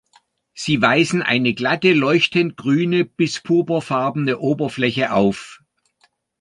[0.55, 5.61] Sie weisen eine glatte, leuchtend grüne bis purpurfarben Oberfläche auf.